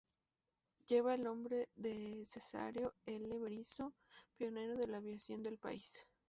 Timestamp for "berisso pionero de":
3.37-4.87